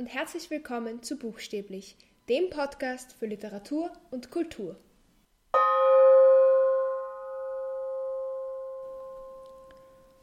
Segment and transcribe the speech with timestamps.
[0.00, 1.94] und herzlich willkommen zu Buchstäblich,
[2.30, 4.80] dem Podcast für Literatur und Kultur.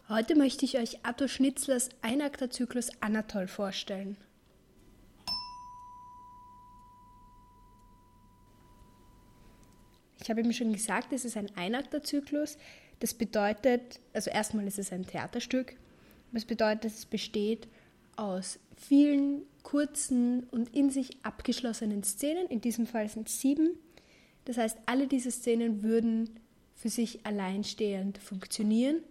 [0.09, 4.17] Heute möchte ich euch Atto Schnitzlers Einakterzyklus Anatol vorstellen.
[10.23, 12.57] Ich habe eben schon gesagt, es ist ein Einakterzyklus.
[12.99, 15.75] Das bedeutet, also erstmal ist es ein Theaterstück.
[16.31, 17.67] Das bedeutet, es besteht
[18.15, 22.47] aus vielen kurzen und in sich abgeschlossenen Szenen.
[22.47, 23.71] In diesem Fall sind es sieben.
[24.45, 26.39] Das heißt, alle diese Szenen würden
[26.73, 29.01] für sich alleinstehend funktionieren.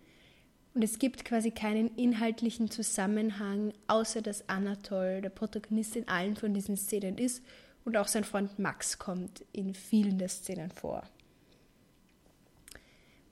[0.72, 6.54] Und es gibt quasi keinen inhaltlichen Zusammenhang, außer dass Anatol der Protagonist in allen von
[6.54, 7.42] diesen Szenen ist
[7.84, 11.02] und auch sein Freund Max kommt in vielen der Szenen vor.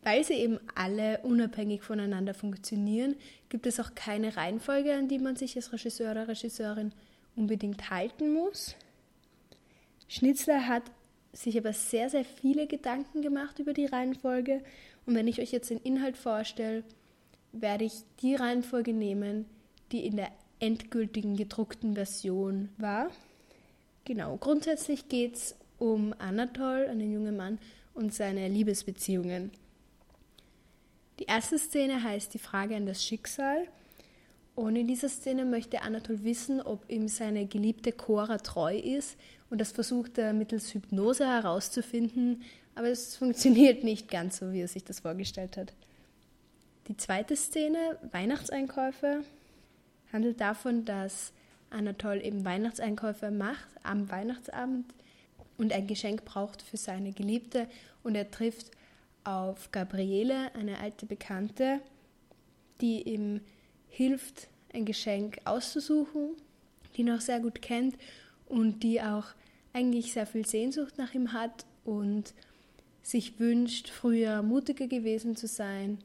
[0.03, 3.17] Weil sie eben alle unabhängig voneinander funktionieren,
[3.49, 6.93] gibt es auch keine Reihenfolge, an die man sich als Regisseur oder Regisseurin
[7.37, 8.77] unbedingt halten muss.
[10.09, 10.85] Schnitzler hat
[11.33, 14.63] sich aber sehr, sehr viele Gedanken gemacht über die Reihenfolge.
[15.07, 16.85] Und wenn ich euch jetzt den Inhalt vorstelle,
[17.53, 19.47] werde ich die Reihenfolge nehmen,
[19.93, 23.11] die in der endgültigen gedruckten Version war.
[24.05, 27.59] Genau, grundsätzlich geht es um Anatol, einen jungen Mann,
[27.95, 29.53] und seine Liebesbeziehungen.
[31.21, 33.69] Die erste Szene heißt Die Frage an das Schicksal.
[34.55, 39.17] Und in dieser Szene möchte Anatol wissen, ob ihm seine geliebte Cora treu ist.
[39.51, 42.43] Und das versucht er mittels Hypnose herauszufinden.
[42.75, 45.73] Aber es funktioniert nicht ganz so, wie er sich das vorgestellt hat.
[46.89, 49.25] Die zweite Szene, Weihnachtseinkäufe,
[50.13, 51.33] handelt davon, dass
[51.71, 54.87] Anatol eben Weihnachtseinkäufe macht am Weihnachtsabend
[55.59, 57.69] und ein Geschenk braucht für seine Geliebte
[58.03, 58.71] und er trifft
[59.25, 61.81] auf Gabriele, eine alte Bekannte,
[62.81, 63.41] die ihm
[63.95, 66.31] hilft, ein Geschenk auszusuchen,
[66.97, 67.97] die auch sehr gut kennt
[68.47, 69.27] und die auch
[69.73, 72.35] eigentlich sehr viel Sehnsucht nach ihm hat und
[73.03, 75.99] sich wünscht, früher mutiger gewesen zu sein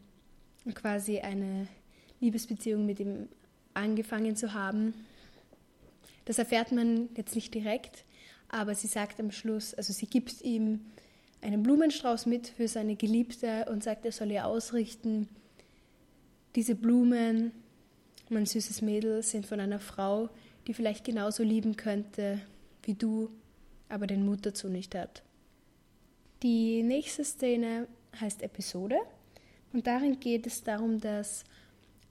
[0.65, 1.67] und quasi eine
[2.19, 3.27] Liebesbeziehung mit ihm
[3.73, 4.93] angefangen zu haben.
[6.25, 8.03] Das erfährt man jetzt nicht direkt,
[8.49, 10.81] aber sie sagt am Schluss, also sie gibt ihm
[11.41, 15.29] einen Blumenstrauß mit für seine Geliebte und sagt, er soll ihr ausrichten,
[16.55, 17.51] diese Blumen,
[18.29, 20.29] mein süßes Mädel, sind von einer Frau,
[20.67, 22.41] die vielleicht genauso lieben könnte
[22.83, 23.29] wie du,
[23.87, 25.23] aber den Mut dazu nicht hat.
[26.43, 27.87] Die nächste Szene
[28.19, 28.97] heißt Episode.
[29.73, 31.43] Und darin geht es darum, dass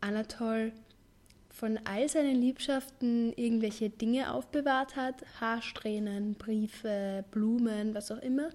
[0.01, 0.73] Anatol
[1.51, 8.51] von all seinen Liebschaften irgendwelche Dinge aufbewahrt hat, Haarsträhnen, Briefe, Blumen, was auch immer,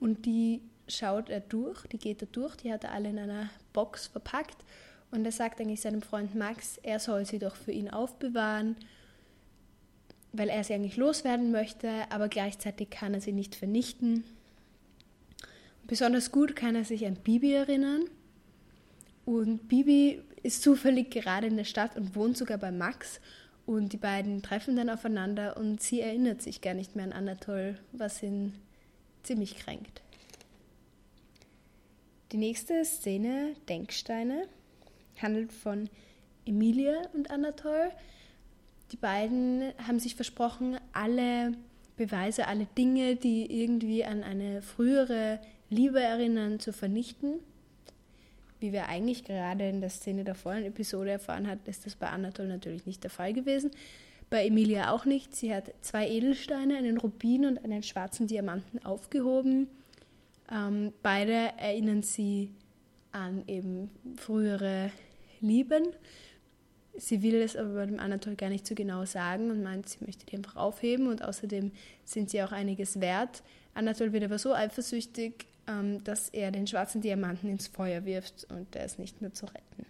[0.00, 3.50] und die schaut er durch, die geht er durch, die hat er alle in einer
[3.72, 4.56] Box verpackt
[5.10, 8.76] und er sagt eigentlich seinem Freund Max, er soll sie doch für ihn aufbewahren,
[10.32, 14.24] weil er sie eigentlich loswerden möchte, aber gleichzeitig kann er sie nicht vernichten.
[15.86, 18.04] Besonders gut kann er sich an Bibi erinnern.
[19.24, 23.20] Und Bibi ist zufällig gerade in der Stadt und wohnt sogar bei Max.
[23.66, 27.78] Und die beiden treffen dann aufeinander und sie erinnert sich gar nicht mehr an Anatol,
[27.92, 28.54] was ihn
[29.22, 30.02] ziemlich kränkt.
[32.32, 34.48] Die nächste Szene, Denksteine,
[35.22, 35.88] handelt von
[36.44, 37.90] Emilia und Anatol.
[38.92, 41.52] Die beiden haben sich versprochen, alle
[41.96, 45.40] Beweise, alle Dinge, die irgendwie an eine frühere
[45.70, 47.40] Liebe erinnern, zu vernichten.
[48.60, 52.08] Wie wir eigentlich gerade in der Szene der vorigen Episode erfahren hat, ist das bei
[52.08, 53.70] Anatol natürlich nicht der Fall gewesen.
[54.30, 55.36] Bei Emilia auch nicht.
[55.36, 59.68] Sie hat zwei Edelsteine, einen Rubin und einen schwarzen Diamanten aufgehoben.
[60.50, 62.50] Ähm, beide erinnern sie
[63.12, 64.90] an eben frühere
[65.40, 65.84] Lieben.
[66.98, 70.04] Sie will es aber bei dem Anatol gar nicht so genau sagen und meint, sie
[70.04, 71.72] möchte die einfach aufheben und außerdem
[72.04, 73.42] sind sie auch einiges wert.
[73.74, 78.74] Anatol wird aber so eifersüchtig, ähm, dass er den schwarzen Diamanten ins Feuer wirft und
[78.74, 79.86] der ist nicht mehr zu retten.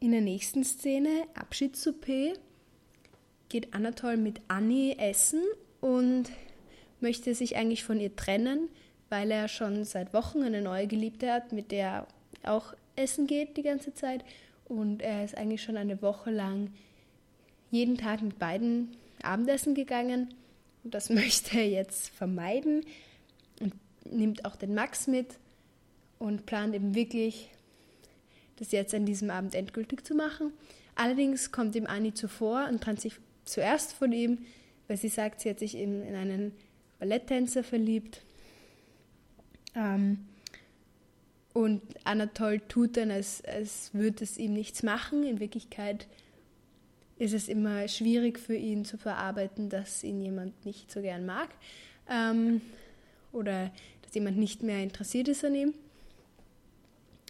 [0.00, 2.34] In der nächsten Szene, Abschiedssouper,
[3.48, 5.42] geht Anatol mit Annie essen
[5.80, 6.30] und
[7.00, 8.68] möchte sich eigentlich von ihr trennen,
[9.08, 12.06] weil er schon seit Wochen eine neue Geliebte hat, mit der
[12.42, 14.24] er auch essen geht die ganze Zeit.
[14.66, 16.70] Und er ist eigentlich schon eine Woche lang
[17.70, 20.34] jeden Tag mit beiden Abendessen gegangen.
[20.84, 22.84] Und das möchte er jetzt vermeiden
[23.60, 23.74] und
[24.04, 25.38] nimmt auch den Max mit
[26.18, 27.50] und plant eben wirklich
[28.56, 30.52] das jetzt an diesem Abend endgültig zu machen.
[30.94, 33.14] Allerdings kommt ihm Annie zuvor und trennt sich
[33.44, 34.38] zuerst von ihm,
[34.86, 36.52] weil sie sagt, sie hat sich in, in einen
[36.98, 38.20] Balletttänzer verliebt.
[39.74, 40.26] Ähm,
[41.52, 45.24] und Anatol tut dann, als, als würde es ihm nichts machen.
[45.24, 46.06] In Wirklichkeit
[47.18, 51.48] ist es immer schwierig für ihn zu verarbeiten, dass ihn jemand nicht so gern mag
[52.08, 52.60] ähm,
[53.32, 53.70] oder
[54.02, 55.74] dass jemand nicht mehr interessiert ist an ihm.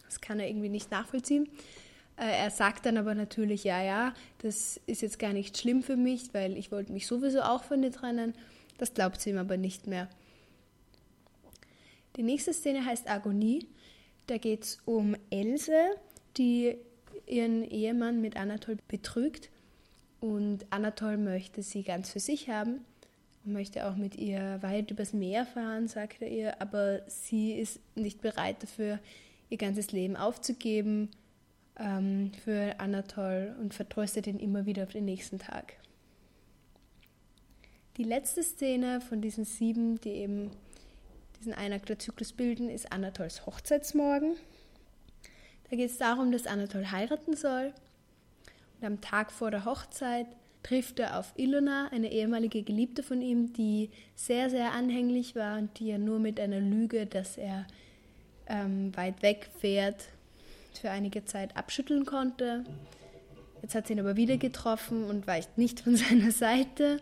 [0.04, 1.48] Das kann er irgendwie nicht nachvollziehen.
[2.16, 5.96] Äh, er sagt dann aber natürlich, ja, ja, das ist jetzt gar nicht schlimm für
[5.96, 8.34] mich, weil ich wollte mich sowieso auch von dir trennen.
[8.78, 10.08] Das glaubt sie ihm aber nicht mehr.
[12.16, 13.66] Die nächste Szene heißt Agonie.
[14.30, 15.74] Da geht es um Else,
[16.36, 16.76] die
[17.26, 19.50] ihren Ehemann mit Anatol betrügt.
[20.20, 22.84] Und Anatol möchte sie ganz für sich haben
[23.44, 27.80] und möchte auch mit ihr weit übers Meer fahren, sagt er ihr, aber sie ist
[27.96, 29.00] nicht bereit dafür,
[29.48, 31.08] ihr ganzes Leben aufzugeben
[31.76, 35.74] ähm, für Anatol und vertröstet ihn immer wieder auf den nächsten Tag.
[37.96, 40.52] Die letzte Szene von diesen sieben, die eben
[41.40, 44.36] diesen Einakt der Zyklus bilden, ist Anatols Hochzeitsmorgen.
[45.70, 47.72] Da geht es darum, dass Anatol heiraten soll.
[48.78, 50.26] Und am Tag vor der Hochzeit
[50.62, 55.78] trifft er auf Ilona, eine ehemalige Geliebte von ihm, die sehr, sehr anhänglich war und
[55.78, 57.66] die er nur mit einer Lüge, dass er
[58.46, 60.08] ähm, weit weg fährt,
[60.78, 62.64] für einige Zeit abschütteln konnte.
[63.62, 67.00] Jetzt hat sie ihn aber wieder getroffen und weicht nicht von seiner Seite.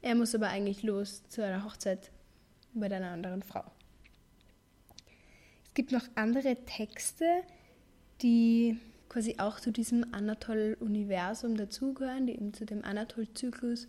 [0.00, 2.10] Er muss aber eigentlich los zu einer Hochzeit
[2.74, 3.64] mit einer anderen Frau.
[5.66, 7.42] Es gibt noch andere Texte,
[8.20, 8.78] die
[9.08, 13.86] quasi auch zu diesem Anatol-Universum dazugehören, die eben zu dem Anatol-Zyklus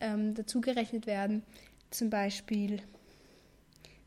[0.00, 1.42] ähm, dazugerechnet werden.
[1.90, 2.82] Zum Beispiel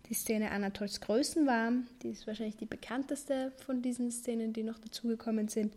[0.09, 5.47] die Szene Anatols Größenwarm, die ist wahrscheinlich die bekannteste von diesen Szenen, die noch dazugekommen
[5.49, 5.73] sind.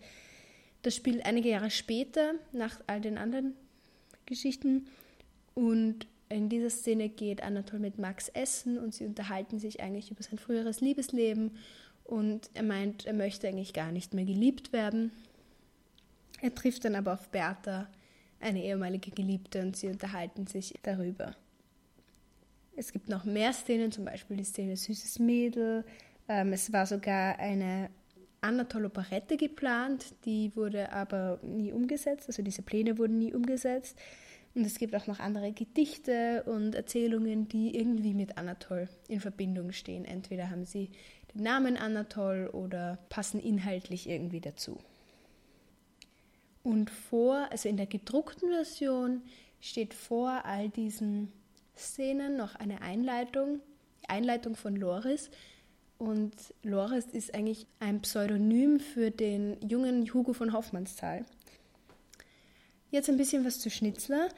[0.83, 3.55] Das spielt einige Jahre später, nach all den anderen
[4.27, 4.87] Geschichten.
[5.55, 10.23] Und in dieser Szene geht Anatol mit Max essen und sie unterhalten sich eigentlich über
[10.23, 11.57] sein früheres Liebesleben.
[12.05, 15.11] Und er meint, er möchte eigentlich gar nicht mehr geliebt werden.
[16.41, 17.89] Er trifft dann aber auf Bertha,
[18.41, 21.37] eine ehemalige Geliebte, und sie unterhalten sich darüber.
[22.77, 25.85] Es gibt noch mehr Szenen, zum Beispiel die Szene Süßes Mädel.
[26.29, 27.91] Ähm, es war sogar eine
[28.41, 33.99] Anatol-Operette geplant, die wurde aber nie umgesetzt, also diese Pläne wurden nie umgesetzt.
[34.55, 39.73] Und es gibt auch noch andere Gedichte und Erzählungen, die irgendwie mit Anatol in Verbindung
[39.73, 40.05] stehen.
[40.05, 40.91] Entweder haben sie
[41.35, 44.79] den Namen Anatol oder passen inhaltlich irgendwie dazu.
[46.63, 49.23] Und vor, also in der gedruckten Version
[49.61, 51.33] steht vor all diesen
[51.77, 53.61] Szenen noch eine Einleitung,
[54.03, 55.31] die Einleitung von Loris.
[55.99, 61.25] Und Loris ist eigentlich ein Pseudonym für den jungen Hugo von Hoffmannsthal.
[62.91, 64.29] Jetzt ein bisschen was zu Schnitzler.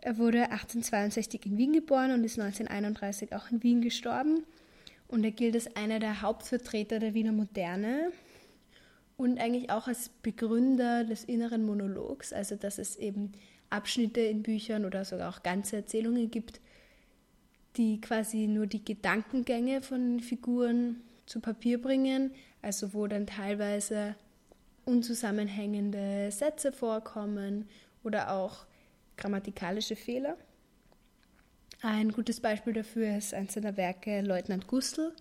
[0.00, 4.44] Er wurde 1862 in Wien geboren und ist 1931 auch in Wien gestorben.
[5.08, 8.12] Und er gilt als einer der Hauptvertreter der Wiener Moderne
[9.18, 13.32] und eigentlich auch als Begründer des inneren Monologs, also dass es eben
[13.68, 16.60] Abschnitte in Büchern oder sogar auch ganze Erzählungen gibt,
[17.76, 22.30] die quasi nur die Gedankengänge von Figuren zu Papier bringen,
[22.62, 24.14] also wo dann teilweise
[24.84, 27.68] unzusammenhängende Sätze vorkommen
[28.08, 28.64] oder auch
[29.18, 30.38] grammatikalische Fehler.
[31.82, 35.12] Ein gutes Beispiel dafür ist eines seiner Werke Leutnant Gustl.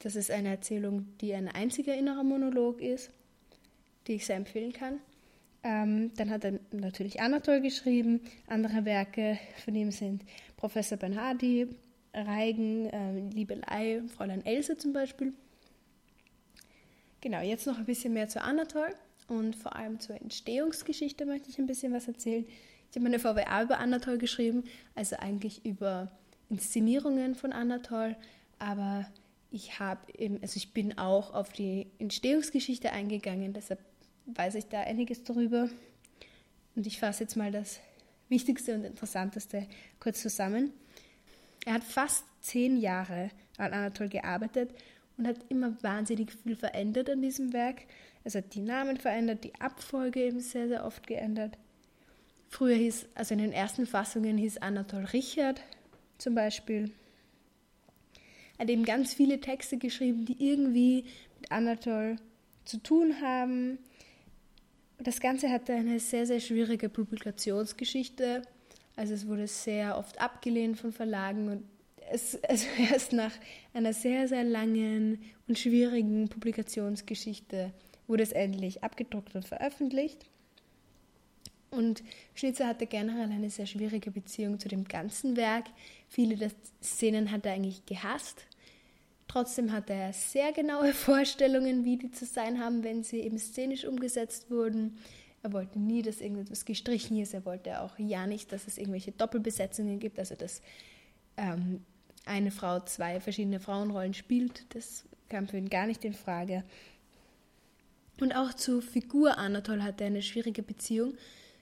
[0.00, 3.10] Das ist eine Erzählung, die ein einziger innerer Monolog ist,
[4.06, 5.00] die ich sehr empfehlen kann.
[5.62, 8.20] Ähm, dann hat er natürlich Anatol geschrieben.
[8.46, 10.22] Andere Werke von ihm sind
[10.58, 11.68] Professor Bernhardi,
[12.12, 15.32] Reigen, äh, Liebelei, Fräulein Else zum Beispiel.
[17.22, 18.94] Genau, jetzt noch ein bisschen mehr zu Anatol
[19.28, 22.46] und vor allem zur Entstehungsgeschichte möchte ich ein bisschen was erzählen.
[22.90, 24.64] Ich habe meine VWA über Anatol geschrieben,
[24.94, 26.10] also eigentlich über
[26.48, 28.16] Inszenierungen von Anatol,
[28.58, 29.06] aber
[29.50, 30.00] ich habe
[30.42, 33.80] also ich bin auch auf die Entstehungsgeschichte eingegangen, deshalb
[34.26, 35.68] weiß ich da einiges darüber.
[36.76, 37.80] Und ich fasse jetzt mal das
[38.28, 39.66] Wichtigste und Interessanteste
[40.00, 40.72] kurz zusammen.
[41.66, 44.70] Er hat fast zehn Jahre an Anatol gearbeitet
[45.16, 47.82] und hat immer wahnsinnig viel verändert an diesem Werk.
[48.24, 51.58] Er hat die Namen verändert, die Abfolge eben sehr, sehr oft geändert.
[52.48, 55.60] Früher hieß, also in den ersten Fassungen hieß Anatol Richard
[56.18, 56.90] zum Beispiel.
[58.56, 61.04] Er hat eben ganz viele Texte geschrieben, die irgendwie
[61.38, 62.16] mit Anatol
[62.64, 63.78] zu tun haben.
[64.98, 68.42] Das Ganze hatte eine sehr, sehr schwierige Publikationsgeschichte.
[68.96, 71.64] Also es wurde sehr oft abgelehnt von Verlagen und
[72.10, 73.32] es, also erst nach
[73.74, 77.72] einer sehr, sehr langen und schwierigen Publikationsgeschichte
[78.06, 80.26] wurde es endlich abgedruckt und veröffentlicht.
[81.70, 85.64] Und Schnitzer hatte generell eine sehr schwierige Beziehung zu dem ganzen Werk.
[86.08, 86.50] Viele der
[86.82, 88.46] Szenen hat er eigentlich gehasst.
[89.26, 93.84] Trotzdem hatte er sehr genaue Vorstellungen, wie die zu sein haben, wenn sie eben szenisch
[93.84, 94.98] umgesetzt wurden.
[95.42, 97.34] Er wollte nie, dass irgendetwas gestrichen ist.
[97.34, 100.62] Er wollte auch ja nicht, dass es irgendwelche Doppelbesetzungen gibt, also dass
[101.36, 101.84] ähm,
[102.24, 104.64] eine Frau zwei verschiedene Frauenrollen spielt.
[104.74, 106.64] Das kam für ihn gar nicht in Frage.
[108.20, 111.14] Und auch zur Figur Anatol hatte er eine schwierige Beziehung,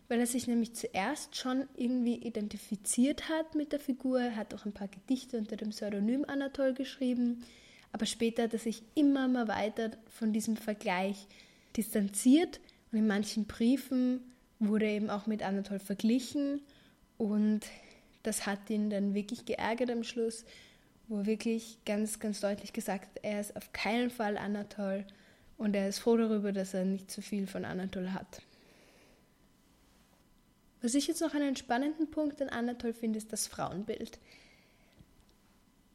[0.09, 4.21] weil er sich nämlich zuerst schon irgendwie identifiziert hat mit der Figur.
[4.21, 7.45] Er hat auch ein paar Gedichte unter dem Pseudonym Anatol geschrieben,
[7.93, 11.27] aber später hat er sich immer mal weiter von diesem Vergleich
[11.77, 12.61] distanziert.
[12.91, 14.21] Und in manchen Briefen
[14.59, 16.61] wurde er eben auch mit Anatol verglichen.
[17.17, 17.61] Und
[18.23, 20.45] das hat ihn dann wirklich geärgert am Schluss,
[21.09, 25.05] wo er wirklich ganz, ganz deutlich gesagt hat, er ist auf keinen Fall Anatol
[25.63, 28.43] und er ist froh darüber, dass er nicht zu viel von Anatol hat.
[30.81, 34.19] Was ich jetzt noch einen spannenden Punkt an Anatol finde, ist das Frauenbild.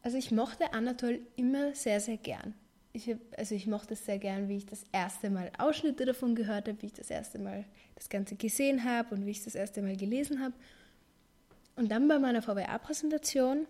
[0.04, 2.54] Also ich mochte Anatol immer sehr, sehr gern.
[2.94, 6.34] Ich hab, also ich mochte es sehr gern, wie ich das erste Mal Ausschnitte davon
[6.34, 9.56] gehört habe, wie ich das erste Mal das Ganze gesehen habe und wie ich das
[9.56, 10.54] erste Mal gelesen habe.
[11.76, 13.68] Und dann bei meiner VWA-Präsentation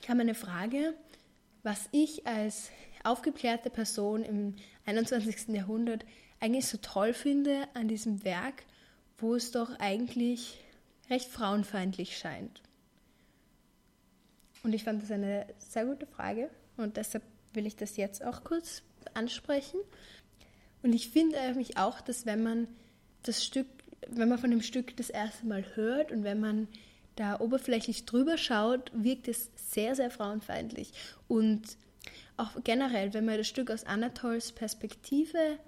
[0.00, 0.94] kam eine Frage,
[1.62, 2.70] was ich als
[3.04, 5.48] aufgeklärte Person im 21.
[5.48, 6.04] Jahrhundert
[6.40, 8.64] eigentlich so toll finde an diesem Werk,
[9.18, 10.58] wo es doch eigentlich
[11.10, 12.62] recht frauenfeindlich scheint.
[14.62, 18.44] Und ich fand das eine sehr gute Frage und deshalb will ich das jetzt auch
[18.44, 18.82] kurz
[19.14, 19.80] ansprechen.
[20.82, 22.68] Und ich finde eigentlich auch, dass wenn man
[23.22, 23.66] das Stück,
[24.08, 26.68] wenn man von dem Stück das erste Mal hört und wenn man
[27.16, 30.92] da oberflächlich drüber schaut, wirkt es sehr, sehr frauenfeindlich.
[31.26, 31.76] Und
[32.38, 35.58] auch generell, wenn man das Stück aus Anatols Perspektive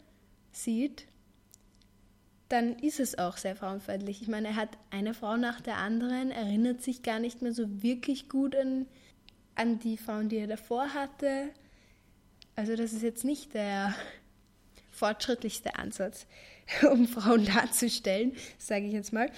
[0.52, 1.06] sieht,
[2.48, 4.22] dann ist es auch sehr frauenfeindlich.
[4.22, 7.82] Ich meine, er hat eine Frau nach der anderen, erinnert sich gar nicht mehr so
[7.82, 8.86] wirklich gut an,
[9.54, 11.50] an die Frauen, die er davor hatte.
[12.56, 13.94] Also das ist jetzt nicht der
[14.90, 16.26] fortschrittlichste Ansatz,
[16.90, 19.30] um Frauen darzustellen, sage ich jetzt mal.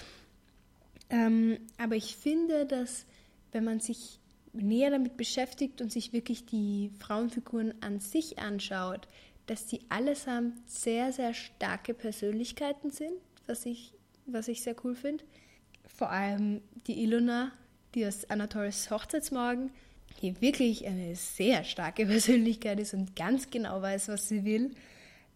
[1.10, 3.04] Ähm, aber ich finde, dass
[3.52, 4.18] wenn man sich
[4.52, 9.08] näher damit beschäftigt und sich wirklich die Frauenfiguren an sich anschaut,
[9.46, 13.12] dass die allesamt sehr, sehr starke Persönlichkeiten sind,
[13.46, 13.94] was ich,
[14.26, 15.24] was ich sehr cool finde.
[15.86, 17.52] Vor allem die Ilona,
[17.94, 19.70] die aus Anatols Hochzeitsmorgen,
[20.20, 24.74] die wirklich eine sehr starke Persönlichkeit ist und ganz genau weiß, was sie will.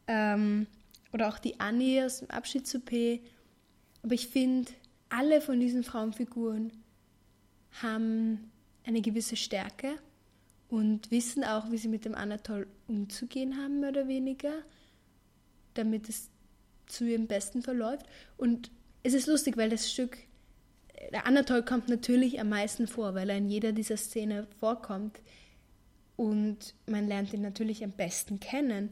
[0.06, 0.66] Ähm,
[1.12, 3.22] oder auch die Annie aus dem Abschied zu P.
[4.02, 4.70] Aber ich finde,
[5.08, 6.72] alle von diesen Frauenfiguren
[7.82, 8.50] haben
[8.86, 9.98] eine gewisse Stärke
[10.68, 14.52] und wissen auch, wie sie mit dem Anatol umzugehen haben, mehr oder weniger,
[15.74, 16.30] damit es
[16.86, 18.06] zu ihrem Besten verläuft.
[18.36, 18.70] Und
[19.02, 20.18] es ist lustig, weil das Stück,
[21.12, 25.20] der Anatol kommt natürlich am meisten vor, weil er in jeder dieser Szene vorkommt.
[26.16, 28.90] Und man lernt ihn natürlich am besten kennen.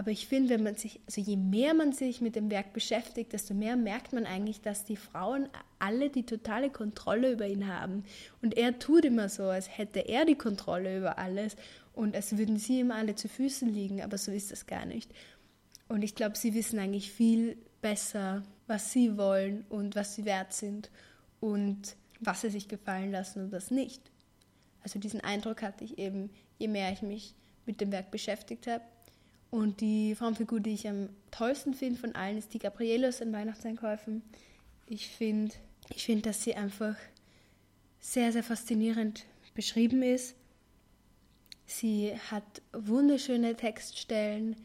[0.00, 3.34] Aber ich finde, wenn man sich, also je mehr man sich mit dem Werk beschäftigt,
[3.34, 5.46] desto mehr merkt man eigentlich, dass die Frauen
[5.78, 8.04] alle die totale Kontrolle über ihn haben.
[8.40, 11.54] Und er tut immer so, als hätte er die Kontrolle über alles
[11.92, 15.12] und als würden sie ihm alle zu Füßen liegen, aber so ist das gar nicht.
[15.86, 20.54] Und ich glaube, sie wissen eigentlich viel besser, was sie wollen und was sie wert
[20.54, 20.90] sind
[21.40, 24.00] und was sie sich gefallen lassen und was nicht.
[24.82, 27.34] Also diesen Eindruck hatte ich eben, je mehr ich mich
[27.66, 28.82] mit dem Werk beschäftigt habe.
[29.50, 33.32] Und die Frauenfigur, die ich am tollsten finde von allen, ist die Gabriele aus den
[33.32, 34.22] Weihnachtseinkäufen.
[34.86, 35.54] Ich finde,
[35.94, 36.96] ich find, dass sie einfach
[37.98, 40.36] sehr, sehr faszinierend beschrieben ist.
[41.66, 44.56] Sie hat wunderschöne Textstellen.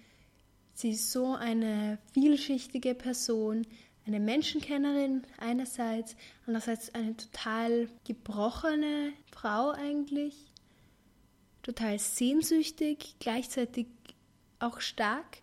[0.74, 3.66] Sie ist so eine vielschichtige Person,
[4.06, 6.16] eine Menschenkennerin einerseits,
[6.46, 10.36] andererseits eine total gebrochene Frau eigentlich,
[11.64, 13.88] total sehnsüchtig, gleichzeitig
[14.60, 15.40] auch stark.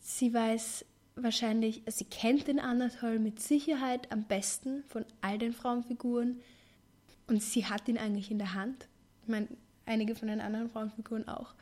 [0.00, 0.84] Sie weiß
[1.16, 6.40] wahrscheinlich, sie kennt den Anatol mit Sicherheit am besten von all den Frauenfiguren
[7.26, 8.88] und sie hat ihn eigentlich in der Hand.
[9.22, 9.48] Ich meine,
[9.86, 11.54] einige von den anderen Frauenfiguren auch.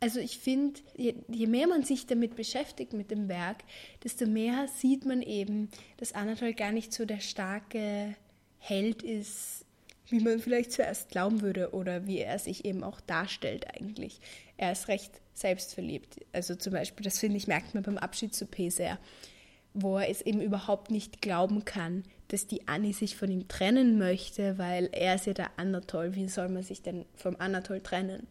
[0.00, 3.64] Also ich finde, je, je, mehr man sich damit beschäftigt mit dem Werk,
[4.02, 8.14] desto mehr sieht man eben, dass Anatol gar nicht so der starke
[8.58, 9.63] Held ist,
[10.08, 14.20] wie man vielleicht zuerst glauben würde oder wie er sich eben auch darstellt eigentlich.
[14.56, 16.16] Er ist recht selbstverliebt.
[16.32, 18.98] Also zum Beispiel, das finde ich, merkt man beim Abschied zu P sehr,
[19.72, 23.98] wo er es eben überhaupt nicht glauben kann, dass die Annie sich von ihm trennen
[23.98, 26.14] möchte, weil er ist ja der Anatol.
[26.14, 28.26] Wie soll man sich denn vom Anatol trennen?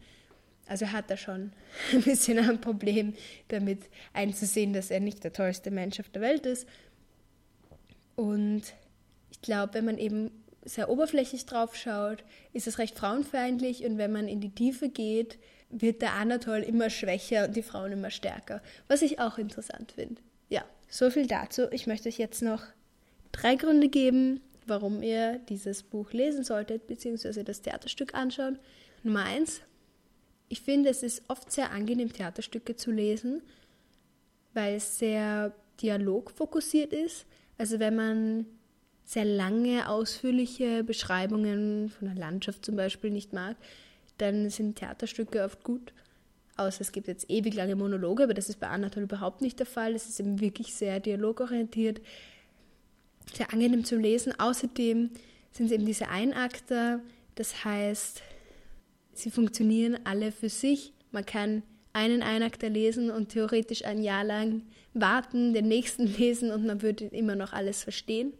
[0.66, 1.52] Also hat er schon
[1.92, 3.14] ein bisschen ein Problem
[3.48, 6.66] damit einzusehen, dass er nicht der tollste Mensch auf der Welt ist.
[8.16, 8.62] Und
[9.30, 10.30] ich glaube, wenn man eben
[10.64, 15.38] sehr oberflächlich drauf schaut, ist es recht frauenfeindlich und wenn man in die Tiefe geht,
[15.70, 18.62] wird der Anatol immer schwächer und die Frauen immer stärker.
[18.88, 20.20] Was ich auch interessant finde.
[20.48, 21.68] Ja, So viel dazu.
[21.72, 22.62] Ich möchte euch jetzt noch
[23.32, 28.58] drei Gründe geben, warum ihr dieses Buch lesen solltet, beziehungsweise das Theaterstück anschauen.
[29.02, 29.60] Nummer eins,
[30.48, 33.42] ich finde, es ist oft sehr angenehm, Theaterstücke zu lesen,
[34.52, 35.52] weil es sehr
[35.82, 37.26] dialogfokussiert ist.
[37.58, 38.46] Also wenn man
[39.04, 43.56] sehr lange, ausführliche Beschreibungen von der Landschaft zum Beispiel nicht mag,
[44.18, 45.92] dann sind Theaterstücke oft gut.
[46.56, 49.66] Außer es gibt jetzt ewig lange Monologe, aber das ist bei Anatol überhaupt nicht der
[49.66, 49.94] Fall.
[49.94, 52.00] Es ist eben wirklich sehr dialogorientiert,
[53.32, 54.38] sehr angenehm zum Lesen.
[54.38, 55.10] Außerdem
[55.50, 57.00] sind es eben diese Einakter,
[57.34, 58.22] das heißt,
[59.12, 60.92] sie funktionieren alle für sich.
[61.10, 64.62] Man kann einen Einakter lesen und theoretisch ein Jahr lang
[64.94, 68.32] warten, den nächsten lesen und man würde immer noch alles verstehen.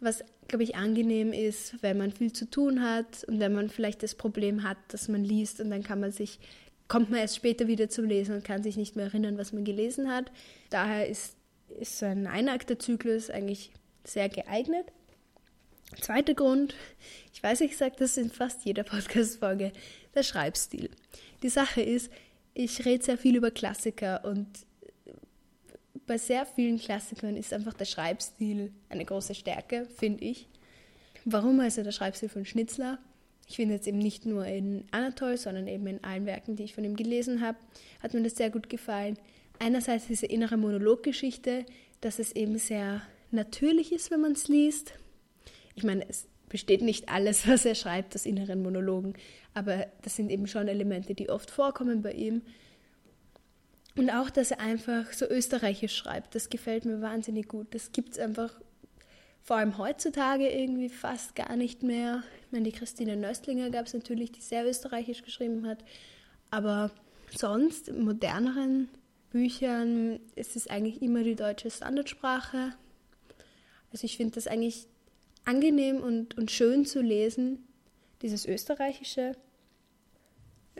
[0.00, 4.02] Was, glaube ich, angenehm ist, wenn man viel zu tun hat und wenn man vielleicht
[4.02, 6.38] das Problem hat, dass man liest und dann kann man sich,
[6.86, 9.64] kommt man erst später wieder zum Lesen und kann sich nicht mehr erinnern, was man
[9.64, 10.30] gelesen hat.
[10.70, 11.36] Daher ist,
[11.80, 13.72] ist so ein Einakterzyklus eigentlich
[14.04, 14.86] sehr geeignet.
[16.00, 16.74] Zweiter Grund,
[17.32, 19.72] ich weiß, ich sage das in fast jeder Podcast-Folge,
[20.14, 20.90] der Schreibstil.
[21.42, 22.10] Die Sache ist,
[22.54, 24.46] ich rede sehr viel über Klassiker und
[26.08, 30.48] bei sehr vielen Klassikern ist einfach der Schreibstil eine große Stärke, finde ich.
[31.24, 32.98] Warum also der Schreibstil von Schnitzler?
[33.46, 36.74] Ich finde jetzt eben nicht nur in Anatol, sondern eben in allen Werken, die ich
[36.74, 37.58] von ihm gelesen habe,
[38.02, 39.16] hat mir das sehr gut gefallen.
[39.58, 41.64] Einerseits diese innere Monologgeschichte,
[42.00, 44.94] dass es eben sehr natürlich ist, wenn man es liest.
[45.74, 49.14] Ich meine, es besteht nicht alles, was er schreibt, aus inneren Monologen,
[49.54, 52.42] aber das sind eben schon Elemente, die oft vorkommen bei ihm.
[53.98, 57.74] Und auch, dass er einfach so österreichisch schreibt, das gefällt mir wahnsinnig gut.
[57.74, 58.52] Das gibt es einfach
[59.42, 62.22] vor allem heutzutage irgendwie fast gar nicht mehr.
[62.46, 65.78] Ich meine, die Christine Nöstlinger gab es natürlich, die sehr österreichisch geschrieben hat,
[66.50, 66.92] aber
[67.34, 68.88] sonst in moderneren
[69.30, 72.74] Büchern ist es eigentlich immer die deutsche Standardsprache.
[73.90, 74.86] Also ich finde das eigentlich
[75.44, 77.66] angenehm und, und schön zu lesen,
[78.22, 79.34] dieses österreichische.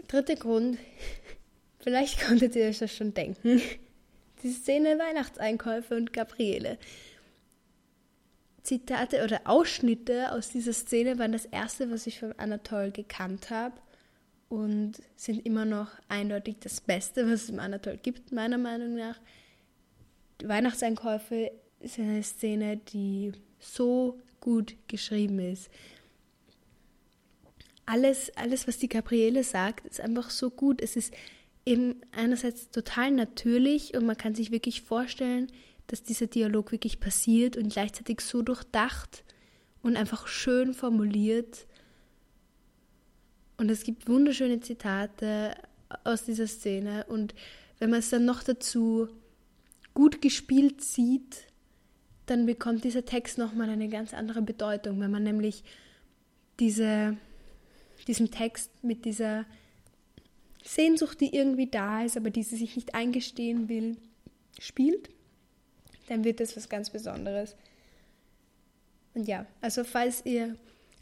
[0.06, 0.78] Dritter Grund,
[1.78, 3.60] Vielleicht konntet ihr euch das schon denken.
[4.42, 6.78] Die Szene Weihnachtseinkäufe und Gabriele.
[8.62, 13.74] Zitate oder Ausschnitte aus dieser Szene waren das erste, was ich von Anatol gekannt habe
[14.48, 19.18] und sind immer noch eindeutig das Beste, was es im Anatol gibt, meiner Meinung nach.
[20.40, 25.70] Die Weihnachtseinkäufe ist eine Szene, die so gut geschrieben ist.
[27.86, 30.82] Alles, alles, was die Gabriele sagt, ist einfach so gut.
[30.82, 31.14] Es ist
[31.68, 35.48] eben einerseits total natürlich und man kann sich wirklich vorstellen,
[35.86, 39.22] dass dieser Dialog wirklich passiert und gleichzeitig so durchdacht
[39.82, 41.66] und einfach schön formuliert.
[43.58, 45.54] Und es gibt wunderschöne Zitate
[46.04, 47.34] aus dieser Szene und
[47.78, 49.08] wenn man es dann noch dazu
[49.92, 51.44] gut gespielt sieht,
[52.26, 55.64] dann bekommt dieser Text nochmal eine ganz andere Bedeutung, wenn man nämlich
[56.60, 57.16] diese,
[58.06, 59.44] diesen Text mit dieser
[60.68, 63.96] Sehnsucht, die irgendwie da ist, aber die sie sich nicht eingestehen will,
[64.58, 65.08] spielt,
[66.08, 67.56] dann wird das was ganz Besonderes.
[69.14, 70.56] Und ja, also falls ihr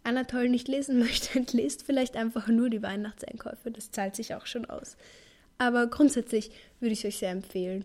[0.04, 3.72] Anatol nicht lesen möchtet, lest vielleicht einfach nur die Weihnachtseinkäufe.
[3.72, 4.96] Das zahlt sich auch schon aus.
[5.58, 7.84] Aber grundsätzlich würde ich euch sehr empfehlen,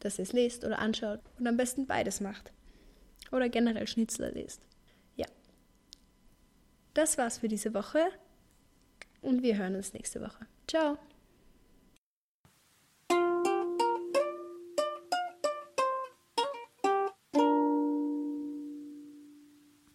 [0.00, 2.52] dass ihr es lest oder anschaut und am besten beides macht.
[3.30, 4.60] Oder generell Schnitzler lest.
[5.16, 5.26] Ja.
[6.92, 8.00] Das war's für diese Woche
[9.22, 10.46] und wir hören uns nächste Woche.
[10.68, 10.98] Ciao!